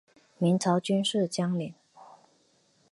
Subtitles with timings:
[0.39, 1.75] 明朝军事将领。